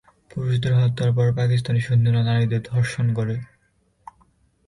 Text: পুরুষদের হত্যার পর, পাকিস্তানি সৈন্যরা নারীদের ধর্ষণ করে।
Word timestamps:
পুরুষদের 0.31 0.73
হত্যার 0.73 1.11
পর, 1.13 1.27
পাকিস্তানি 1.35 1.79
সৈন্যরা 1.81 2.21
নারীদের 2.23 2.61
ধর্ষণ 2.63 3.05
করে। 3.13 3.35